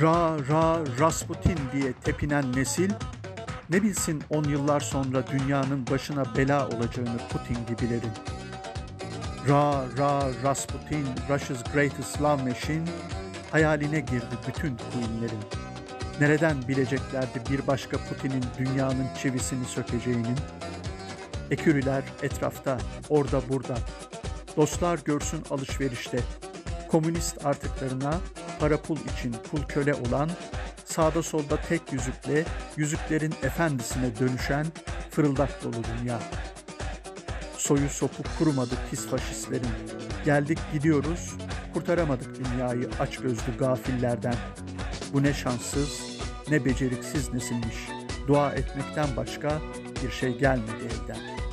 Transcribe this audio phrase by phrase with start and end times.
[0.00, 2.90] Ra Ra Rasputin diye tepinen nesil
[3.70, 8.12] ne bilsin on yıllar sonra dünyanın başına bela olacağını Putin gibilerin.
[9.48, 12.84] Ra Ra Rasputin, Russia's Greatest Love Machine
[13.50, 15.40] hayaline girdi bütün queenlerin.
[16.20, 20.38] Nereden bileceklerdi bir başka Putin'in dünyanın çivisini sökeceğinin?
[21.50, 23.74] Ekürüler etrafta, orada burada.
[24.56, 26.18] Dostlar görsün alışverişte.
[26.90, 28.14] Komünist artıklarına
[28.60, 30.30] para pul için kul köle olan,
[30.84, 32.44] sağda solda tek yüzükle
[32.76, 34.66] yüzüklerin efendisine dönüşen
[35.10, 36.20] fırıldak dolu dünya.
[37.56, 39.68] Soyu sopu kurumadı pis faşistlerin.
[40.24, 41.34] Geldik gidiyoruz,
[41.74, 44.34] kurtaramadık dünyayı aç gözlü gafillerden.
[45.12, 46.18] Bu ne şanssız,
[46.50, 47.76] ne beceriksiz nesilmiş.
[48.28, 49.58] Dua etmekten başka
[50.04, 51.47] bir şey gelmedi elden.